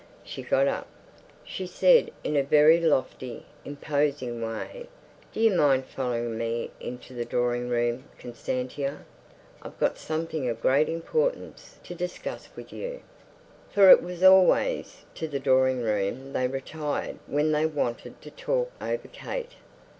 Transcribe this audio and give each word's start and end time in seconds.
She 0.23 0.41
got 0.41 0.67
up. 0.67 0.87
She 1.45 1.67
said 1.67 2.09
in 2.23 2.35
a 2.35 2.41
very 2.41 2.79
lofty, 2.79 3.45
imposing 3.63 4.41
way, 4.41 4.87
"Do 5.31 5.39
you 5.39 5.51
mind 5.55 5.85
following 5.85 6.39
me 6.39 6.71
into 6.79 7.13
the 7.13 7.23
drawing 7.23 7.69
room, 7.69 8.05
Constantia? 8.17 9.05
I've 9.61 9.79
got 9.79 9.99
something 9.99 10.49
of 10.49 10.59
great 10.59 10.89
importance 10.89 11.77
to 11.83 11.93
discuss 11.93 12.49
with 12.55 12.73
you." 12.73 13.01
For 13.69 13.91
it 13.91 14.01
was 14.01 14.23
always 14.23 15.05
to 15.13 15.27
the 15.27 15.37
drawing 15.39 15.83
room 15.83 16.33
they 16.33 16.47
retired 16.47 17.19
when 17.27 17.51
they 17.51 17.67
wanted 17.67 18.19
to 18.23 18.31
talk 18.31 18.71
over 18.81 19.07
Kate. 19.07 19.51